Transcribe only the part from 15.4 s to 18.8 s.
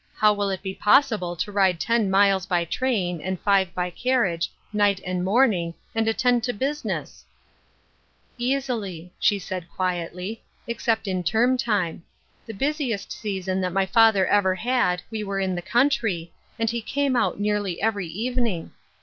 the country, and he came out nearly every evening.